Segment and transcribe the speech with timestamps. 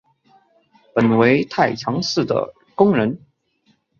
[0.95, 3.19] 本为太常寺的工人。